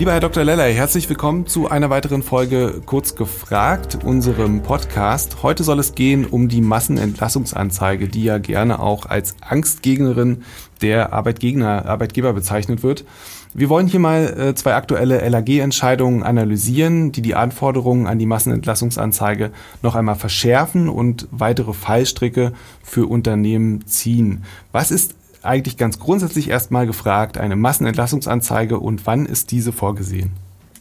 [0.00, 0.44] Lieber Herr Dr.
[0.44, 5.42] Lellay, herzlich willkommen zu einer weiteren Folge Kurz gefragt, unserem Podcast.
[5.42, 10.42] Heute soll es gehen um die Massenentlassungsanzeige, die ja gerne auch als Angstgegnerin
[10.80, 13.04] der Arbeitgegner, Arbeitgeber bezeichnet wird.
[13.52, 19.50] Wir wollen hier mal äh, zwei aktuelle LAG-Entscheidungen analysieren, die die Anforderungen an die Massenentlassungsanzeige
[19.82, 24.44] noch einmal verschärfen und weitere Fallstricke für Unternehmen ziehen.
[24.72, 30.30] Was ist eigentlich ganz grundsätzlich erstmal gefragt, eine Massenentlassungsanzeige und wann ist diese vorgesehen?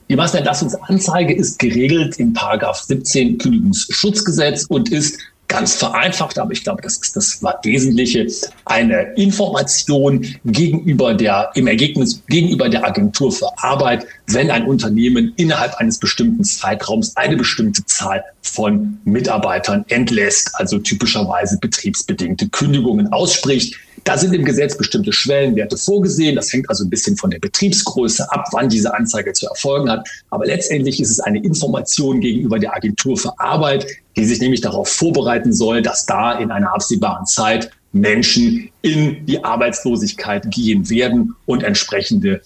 [0.10, 5.20] Die Massenentlassungsanzeige ist geregelt im Paragraph 17 Kündigungsschutzgesetz und ist
[5.50, 8.26] ganz vereinfacht, aber ich glaube, das ist das Wesentliche,
[8.66, 15.76] eine Information gegenüber der, im Ergebnis gegenüber der Agentur für Arbeit, wenn ein Unternehmen innerhalb
[15.76, 23.76] eines bestimmten Zeitraums eine bestimmte Zahl von Mitarbeitern entlässt, also typischerweise betriebsbedingte Kündigungen ausspricht.
[24.04, 26.36] Da sind im Gesetz bestimmte Schwellenwerte vorgesehen.
[26.36, 30.08] Das hängt also ein bisschen von der Betriebsgröße ab, wann diese Anzeige zu erfolgen hat.
[30.30, 34.90] Aber letztendlich ist es eine Information gegenüber der Agentur für Arbeit, die sich nämlich darauf
[34.90, 41.64] vorbereiten soll, dass da in einer absehbaren Zeit Menschen in die Arbeitslosigkeit gehen werden und
[41.64, 42.42] entsprechende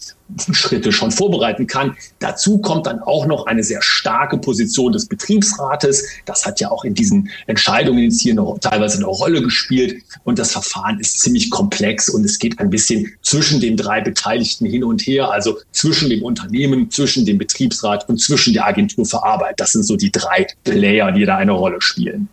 [0.52, 1.95] Schritte schon vorbereiten kann.
[2.19, 6.08] Dazu kommt dann auch noch eine sehr starke Position des Betriebsrates.
[6.25, 10.02] Das hat ja auch in diesen Entscheidungen jetzt hier noch teilweise eine Rolle gespielt.
[10.23, 14.66] Und das Verfahren ist ziemlich komplex und es geht ein bisschen zwischen den drei Beteiligten
[14.66, 19.23] hin und her, also zwischen dem Unternehmen, zwischen dem Betriebsrat und zwischen der Agentur für
[19.23, 19.59] Arbeit.
[19.59, 22.29] Das sind so die drei Player, die da eine Rolle spielen.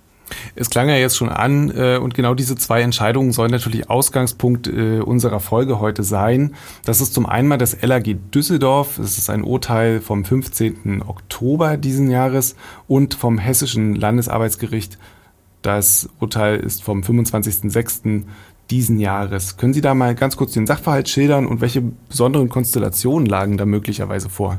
[0.55, 4.67] Es klang ja jetzt schon an äh, und genau diese zwei Entscheidungen sollen natürlich Ausgangspunkt
[4.69, 6.55] äh, unserer Folge heute sein.
[6.85, 11.03] Das ist zum einen mal das LAG Düsseldorf, das ist ein Urteil vom 15.
[11.07, 14.99] Oktober diesen Jahres und vom Hessischen Landesarbeitsgericht.
[15.63, 18.25] Das Urteil ist vom 25.06.
[18.71, 19.57] diesen Jahres.
[19.57, 23.67] Können Sie da mal ganz kurz den Sachverhalt schildern und welche besonderen Konstellationen lagen da
[23.67, 24.59] möglicherweise vor?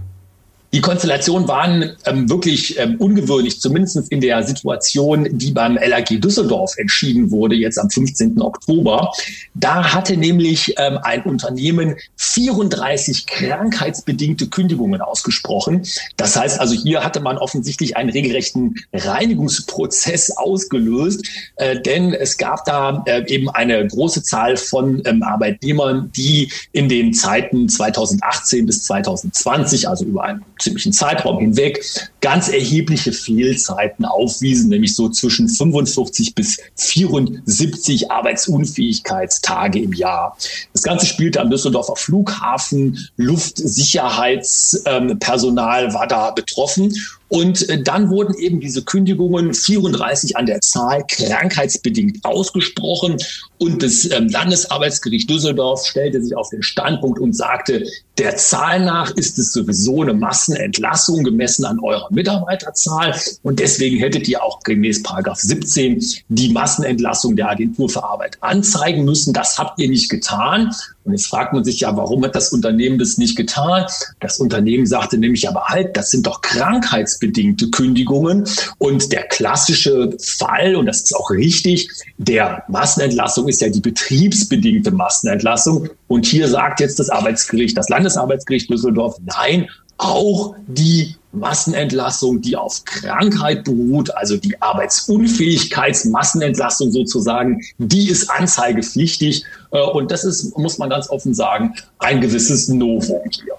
[0.73, 6.77] Die Konstellationen waren ähm, wirklich ähm, ungewöhnlich, zumindest in der Situation, die beim LAG Düsseldorf
[6.77, 8.41] entschieden wurde, jetzt am 15.
[8.41, 9.11] Oktober.
[9.53, 15.85] Da hatte nämlich ähm, ein Unternehmen 34 krankheitsbedingte Kündigungen ausgesprochen.
[16.15, 21.27] Das heißt also, hier hatte man offensichtlich einen regelrechten Reinigungsprozess ausgelöst,
[21.57, 26.87] äh, denn es gab da äh, eben eine große Zahl von ähm, Arbeitnehmern, die in
[26.87, 31.83] den Zeiten 2018 bis 2020, also über einen ziemlichen Zeitraum hinweg
[32.21, 40.37] ganz erhebliche Fehlzeiten aufwiesen, nämlich so zwischen 45 bis 74 Arbeitsunfähigkeitstage im Jahr.
[40.73, 46.93] Das Ganze spielte am Düsseldorfer Flughafen, Luftsicherheitspersonal ähm, war da betroffen
[47.31, 53.15] und äh, dann wurden eben diese Kündigungen 34 an der Zahl krankheitsbedingt ausgesprochen.
[53.57, 57.87] Und das ähm, Landesarbeitsgericht Düsseldorf stellte sich auf den Standpunkt und sagte,
[58.17, 63.15] der Zahl nach ist es sowieso eine Massenentlassung gemessen an eurer Mitarbeiterzahl.
[63.43, 69.05] Und deswegen hättet ihr auch gemäß Paragraph 17 die Massenentlassung der Agentur für Arbeit anzeigen
[69.05, 69.31] müssen.
[69.31, 70.75] Das habt ihr nicht getan.
[71.03, 73.85] Und jetzt fragt man sich ja, warum hat das Unternehmen das nicht getan?
[74.19, 78.45] Das Unternehmen sagte nämlich, aber halt, das sind doch krankheitsbedingte Kündigungen.
[78.77, 84.91] Und der klassische Fall, und das ist auch richtig, der Massenentlassung ist ja die betriebsbedingte
[84.91, 85.89] Massenentlassung.
[86.07, 92.83] Und hier sagt jetzt das Arbeitsgericht, das Landesarbeitsgericht Düsseldorf, nein, auch die Massenentlassung, die auf
[92.85, 99.45] Krankheit beruht, also die Arbeitsunfähigkeitsmassenentlassung sozusagen, die ist anzeigepflichtig.
[99.71, 103.55] Äh, und das ist, muss man ganz offen sagen, ein gewisses Novum hier.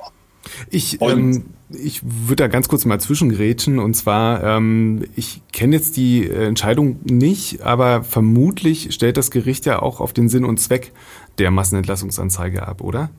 [0.70, 5.96] Ich, ähm, ich würde da ganz kurz mal zwischengrätschen und zwar, ähm, ich kenne jetzt
[5.96, 10.92] die Entscheidung nicht, aber vermutlich stellt das Gericht ja auch auf den Sinn und Zweck
[11.38, 13.10] der Massenentlassungsanzeige ab, oder?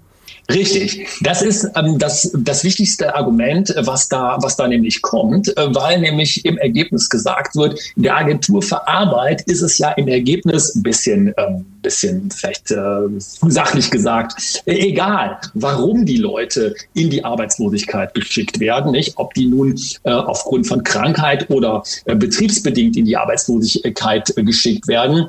[0.52, 1.08] Richtig.
[1.22, 6.02] Das ist ähm, das, das wichtigste Argument, was da, was da nämlich kommt, äh, weil
[6.02, 10.84] nämlich im Ergebnis gesagt wird, der Agentur für Arbeit ist es ja im Ergebnis ein
[10.84, 12.78] bisschen, ähm, bisschen vielleicht äh,
[13.18, 19.14] sachlich gesagt, äh, egal, warum die Leute in die Arbeitslosigkeit geschickt werden, nicht?
[19.16, 24.88] Ob die nun äh, aufgrund von Krankheit oder äh, betriebsbedingt in die Arbeitslosigkeit äh, geschickt
[24.90, 25.26] werden.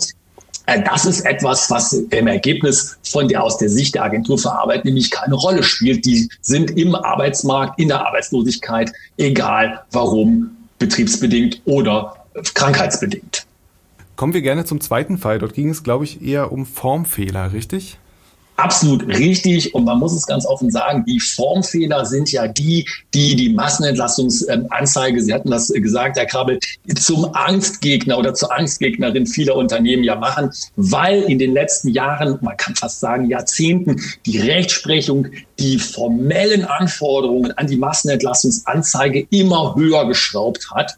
[0.67, 4.53] Äh, das ist etwas, was im Ergebnis von der aus der Sicht der Agentur für
[4.53, 6.05] Arbeit nämlich keine Rolle spielt.
[6.05, 12.17] Die sind im Arbeitsmarkt, in der Arbeitslosigkeit, egal warum, betriebsbedingt oder
[12.55, 13.47] krankheitsbedingt.
[14.17, 15.39] Kommen wir gerne zum zweiten Fall.
[15.39, 17.99] Dort ging es, glaube ich, eher um Formfehler, richtig?
[18.57, 19.75] Absolut richtig.
[19.75, 25.21] Und man muss es ganz offen sagen, die Formfehler sind ja die, die die Massenentlassungsanzeige,
[25.21, 26.59] Sie hatten das gesagt, Herr Krabbel,
[26.97, 32.57] zum Angstgegner oder zur Angstgegnerin vieler Unternehmen ja machen, weil in den letzten Jahren, man
[32.57, 35.29] kann fast sagen Jahrzehnten, die Rechtsprechung
[35.59, 40.95] die formellen Anforderungen an die Massenentlassungsanzeige immer höher geschraubt hat.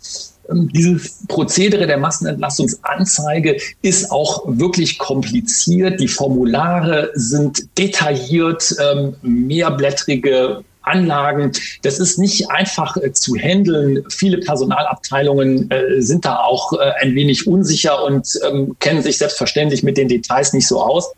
[0.50, 6.00] Ähm, dieses Prozedere der Massenentlassungsanzeige ist auch wirklich kompliziert.
[6.00, 11.52] Die Formulare sind detailliert, ähm, mehrblättrige Anlagen.
[11.82, 14.05] Das ist nicht einfach äh, zu handeln.
[14.09, 19.82] Viele Personalabteilungen äh, sind da auch äh, ein wenig unsicher und ähm, kennen sich selbstverständlich
[19.82, 21.12] mit den Details nicht so aus.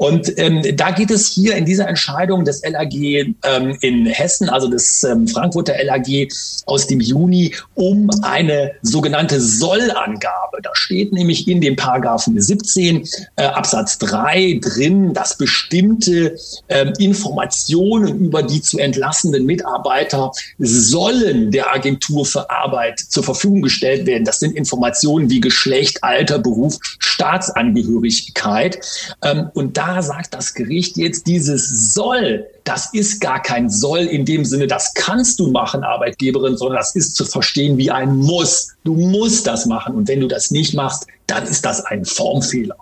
[0.00, 4.66] Und ähm, da geht es hier in dieser Entscheidung des LAG ähm, in Hessen, also
[4.66, 6.26] des ähm, Frankfurter LAG
[6.64, 10.62] aus dem Juni, um eine sogenannte Sollangabe.
[10.62, 13.06] Da steht nämlich in dem Paragraphen 17
[13.36, 16.34] äh, Absatz 3 drin, dass bestimmte
[16.70, 24.06] ähm, Informationen über die zu entlassenen Mitarbeiter sollen der Agentur für Arbeit zur Verfügung gestellt
[24.06, 24.24] werden.
[24.24, 28.80] Das sind Informationen wie Geschlecht, Alter, Beruf, Staatsangehörigkeit.
[29.22, 34.24] Ähm, und da sagt das Gericht jetzt, dieses soll, das ist gar kein soll in
[34.24, 38.74] dem Sinne, das kannst du machen, Arbeitgeberin, sondern das ist zu verstehen wie ein muss.
[38.84, 39.94] Du musst das machen.
[39.94, 42.76] Und wenn du das nicht machst, dann ist das ein Formfehler.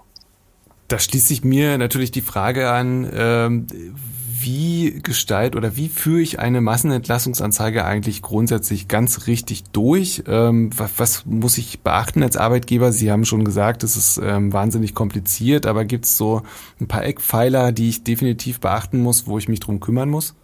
[0.89, 3.67] Da schließt sich mir natürlich die Frage an, ähm,
[4.41, 10.23] wie gestalt oder wie führe ich eine Massenentlassungsanzeige eigentlich grundsätzlich ganz richtig durch?
[10.27, 12.93] Ähm, was, was, muss ich beachten als Arbeitgeber?
[12.93, 16.43] Sie haben schon gesagt, es ist ähm, wahnsinnig kompliziert, aber gibt es so
[16.81, 20.35] ein paar Eckpfeiler, die ich definitiv beachten muss, wo ich mich drum kümmern muss?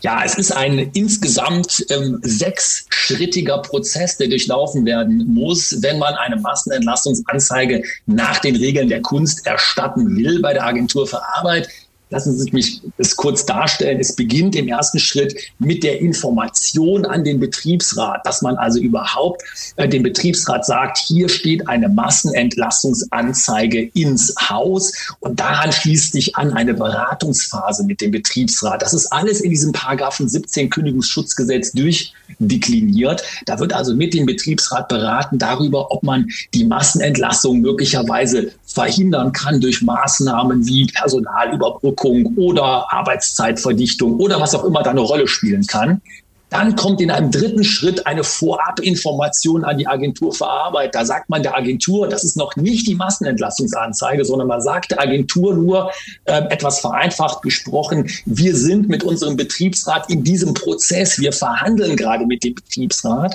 [0.00, 6.36] Ja, es ist ein insgesamt ähm, sechsschrittiger Prozess, der durchlaufen werden muss, wenn man eine
[6.36, 11.68] Massenentlassungsanzeige nach den Regeln der Kunst erstatten will bei der Agentur für Arbeit.
[12.10, 14.00] Lassen Sie mich es kurz darstellen.
[14.00, 19.42] Es beginnt im ersten Schritt mit der Information an den Betriebsrat, dass man also überhaupt
[19.76, 26.54] äh, dem Betriebsrat sagt, hier steht eine Massenentlassungsanzeige ins Haus und daran schließt sich an
[26.54, 28.80] eine Beratungsphase mit dem Betriebsrat.
[28.80, 33.22] Das ist alles in diesem Paragraphen 17 Kündigungsschutzgesetz durchdekliniert.
[33.44, 39.60] Da wird also mit dem Betriebsrat beraten darüber, ob man die Massenentlassung möglicherweise verhindern kann
[39.60, 46.02] durch Maßnahmen wie Personalüberbrückung oder Arbeitszeitverdichtung oder was auch immer da eine Rolle spielen kann.
[46.50, 50.94] Dann kommt in einem dritten Schritt eine Vorabinformation an die Agentur für Arbeit.
[50.94, 55.00] Da sagt man der Agentur, das ist noch nicht die Massenentlassungsanzeige, sondern man sagt der
[55.00, 55.90] Agentur nur
[56.24, 62.24] äh, etwas vereinfacht gesprochen, wir sind mit unserem Betriebsrat in diesem Prozess, wir verhandeln gerade
[62.24, 63.34] mit dem Betriebsrat.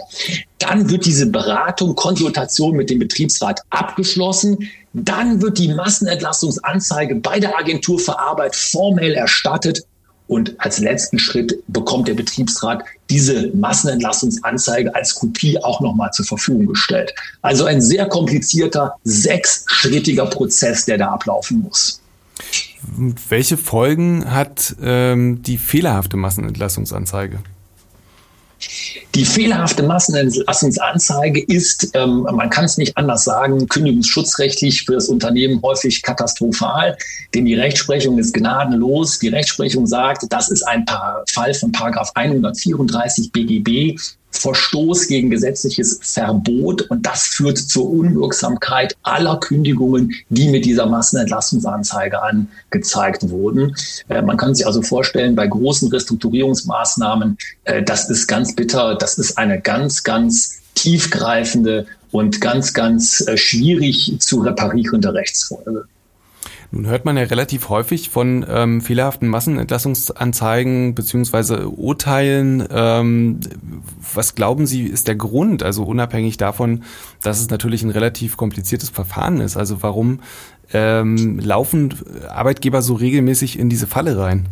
[0.58, 4.70] Dann wird diese Beratung, Konsultation mit dem Betriebsrat abgeschlossen.
[4.94, 9.84] Dann wird die Massenentlassungsanzeige bei der Agentur für Arbeit formell erstattet
[10.28, 16.68] und als letzten Schritt bekommt der Betriebsrat diese Massenentlassungsanzeige als Kopie auch nochmal zur Verfügung
[16.68, 17.14] gestellt.
[17.42, 22.00] Also ein sehr komplizierter, sechsschrittiger Prozess, der da ablaufen muss.
[23.30, 27.40] Welche Folgen hat ähm, die fehlerhafte Massenentlassungsanzeige?
[29.16, 35.62] Die fehlerhafte Massenentlassungsanzeige ist, ähm, man kann es nicht anders sagen, kündigungsschutzrechtlich für das Unternehmen
[35.62, 36.98] häufig katastrophal,
[37.34, 39.20] denn die Rechtsprechung ist gnadenlos.
[39.20, 40.86] Die Rechtsprechung sagt, das ist ein
[41.32, 44.00] Fall von Paragraph 134 BGB.
[44.34, 52.20] Verstoß gegen gesetzliches Verbot und das führt zur Unwirksamkeit aller Kündigungen, die mit dieser Massenentlassungsanzeige
[52.22, 53.76] angezeigt wurden.
[54.10, 59.18] Äh, man kann sich also vorstellen, bei großen Restrukturierungsmaßnahmen, äh, das ist ganz bitter, das
[59.18, 65.86] ist eine ganz, ganz tiefgreifende und ganz, ganz äh, schwierig zu reparierende Rechtsfolge.
[66.74, 72.68] Nun hört man ja relativ häufig von ähm, fehlerhaften Massenentlassungsanzeigen beziehungsweise Urteilen.
[72.72, 73.42] Ähm,
[74.12, 75.62] was glauben Sie, ist der Grund?
[75.62, 76.82] Also unabhängig davon,
[77.22, 79.56] dass es natürlich ein relativ kompliziertes Verfahren ist.
[79.56, 80.22] Also warum
[80.74, 81.94] ähm, laufen
[82.28, 84.48] Arbeitgeber so regelmäßig in diese Falle rein?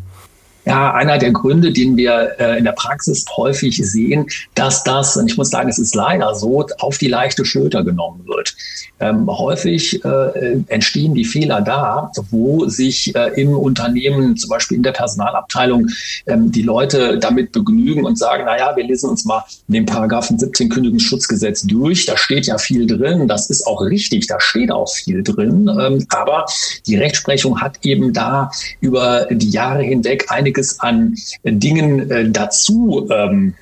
[0.65, 5.29] Ja, einer der Gründe, den wir äh, in der Praxis häufig sehen, dass das, und
[5.29, 8.55] ich muss sagen, es ist leider so, auf die leichte Schulter genommen wird.
[9.01, 14.83] Ähm, häufig äh, entstehen die Fehler da, wo sich äh, im Unternehmen, zum Beispiel in
[14.83, 15.87] der Personalabteilung,
[16.27, 20.37] ähm, die Leute damit begnügen und sagen, na ja, wir lesen uns mal den Paragraphen
[20.37, 22.05] 17 Kündigungsschutzgesetz durch.
[22.05, 23.27] Da steht ja viel drin.
[23.27, 24.27] Das ist auch richtig.
[24.27, 25.67] Da steht auch viel drin.
[25.67, 26.45] Ähm, aber
[26.85, 28.51] die Rechtsprechung hat eben da
[28.81, 33.53] über die Jahre hinweg einiges an Dingen äh, dazu ähm,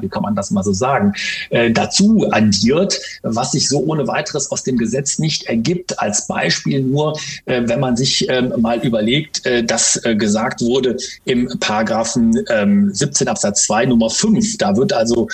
[0.00, 1.14] wie kann man das mal so sagen,
[1.50, 5.98] äh, dazu addiert, was sich so ohne weiteres aus dem Gesetz nicht ergibt.
[5.98, 11.48] Als Beispiel nur, äh, wenn man sich ähm, mal überlegt, äh, dass gesagt wurde im
[11.60, 15.28] Paragraphen ähm, 17 Absatz 2 Nummer 5, da wird also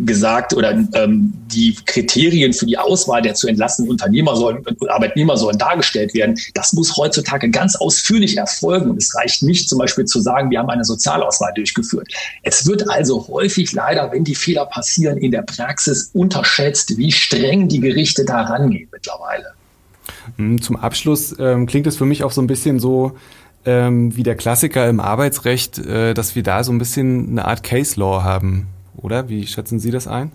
[0.00, 5.58] gesagt oder ähm, die Kriterien für die Auswahl der zu entlassenen Unternehmer sollen, Arbeitnehmer sollen
[5.58, 6.38] dargestellt werden.
[6.54, 8.96] Das muss heutzutage ganz ausführlich erfolgen.
[8.96, 12.08] Es reicht nicht zum Beispiel zu sagen, wir haben eine Sozialauswahl durchgeführt.
[12.42, 17.12] Es wird also häufig leider leider, wenn die Fehler passieren, in der Praxis unterschätzt, wie
[17.12, 19.52] streng die Gerichte da rangehen mittlerweile.
[20.36, 23.16] Hm, zum Abschluss ähm, klingt es für mich auch so ein bisschen so
[23.64, 27.62] ähm, wie der Klassiker im Arbeitsrecht, äh, dass wir da so ein bisschen eine Art
[27.62, 28.66] Case Law haben,
[28.96, 29.28] oder?
[29.28, 30.32] Wie schätzen Sie das ein?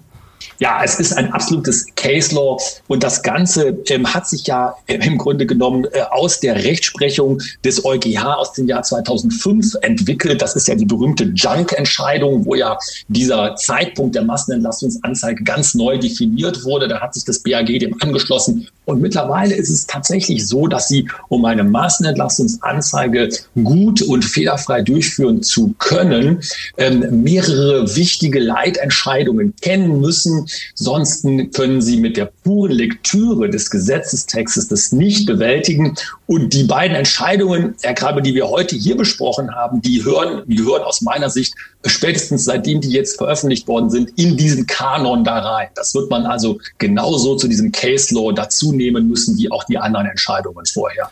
[0.60, 2.58] Ja, es ist ein absolutes Case Law
[2.88, 7.42] und das Ganze ähm, hat sich ja äh, im Grunde genommen äh, aus der Rechtsprechung
[7.64, 10.42] des EuGH aus dem Jahr 2005 entwickelt.
[10.42, 16.64] Das ist ja die berühmte Junk-Entscheidung, wo ja dieser Zeitpunkt der Massenentlastungsanzeige ganz neu definiert
[16.64, 16.88] wurde.
[16.88, 21.08] Da hat sich das BAG dem angeschlossen und mittlerweile ist es tatsächlich so, dass Sie,
[21.30, 23.30] um eine Massenentlastungsanzeige
[23.64, 26.42] gut und fehlerfrei durchführen zu können,
[26.78, 30.48] ähm, mehrere wichtige Leitentscheidungen kennen müssen.
[30.76, 35.96] Sonst können sie mit der puren Lektüre des Gesetzestextes das nicht bewältigen.
[36.26, 40.60] Und die beiden Entscheidungen, Herr Krabe, die wir heute hier besprochen haben, die hören, die
[40.60, 41.54] hören aus meiner Sicht
[41.86, 45.68] spätestens seitdem die jetzt veröffentlicht worden sind, in diesen Kanon da rein.
[45.76, 49.78] Das wird man also genauso zu diesem Case Law dazu nehmen müssen, wie auch die
[49.78, 51.10] anderen Entscheidungen vorher.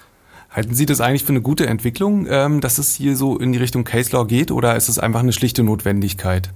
[0.49, 3.59] Halten Sie das eigentlich für eine gute Entwicklung, ähm, dass es hier so in die
[3.59, 6.51] Richtung Case Law geht, oder ist es einfach eine schlichte Notwendigkeit?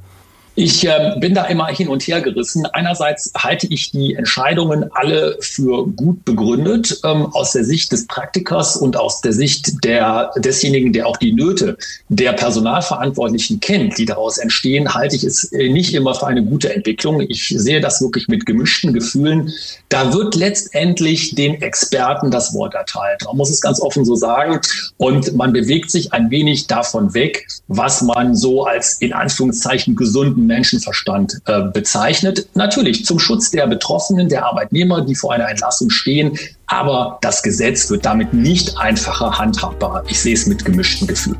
[0.57, 2.65] Ich äh, bin da immer hin und her gerissen.
[2.67, 8.77] Einerseits halte ich die Entscheidungen alle für gut begründet ähm, aus der Sicht des Praktikers
[8.77, 14.37] und aus der Sicht der, desjenigen, der auch die Nöte der Personalverantwortlichen kennt, die daraus
[14.37, 17.19] entstehen, halte ich es äh, nicht immer für eine gute Entwicklung.
[17.19, 19.51] Ich sehe das wirklich mit gemischten Gefühlen.
[19.89, 23.23] Da wird letztendlich den Experten das Wort erteilt.
[23.25, 24.61] Man muss es ganz offen so sagen.
[24.95, 29.97] Und man bewegt sich ein wenig davon weg, was man so als in Anführungszeichen
[30.45, 32.47] gesunden Menschenverstand äh, bezeichnet.
[32.53, 36.37] Natürlich zum Schutz der Betroffenen, der Arbeitnehmer, die vor einer Entlassung stehen.
[36.67, 40.03] Aber das Gesetz wird damit nicht einfacher handhabbar.
[40.07, 41.39] Ich sehe es mit gemischten Gefühlen.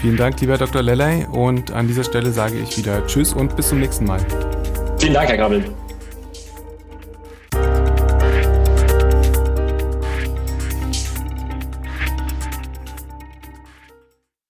[0.00, 0.82] Vielen Dank, lieber Dr.
[0.82, 1.26] Lelley.
[1.32, 4.20] Und an dieser Stelle sage ich wieder Tschüss und bis zum nächsten Mal.
[4.98, 5.64] Vielen Dank, Herr Grabbel.